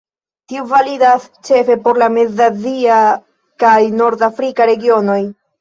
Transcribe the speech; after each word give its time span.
Tio 0.51 0.63
validas 0.71 1.27
ĉefe 1.49 1.75
por 1.83 2.01
la 2.03 2.09
mez-azia 2.15 2.97
kaj 3.65 3.77
nord-afrika 4.01 4.71
regionoj. 4.73 5.21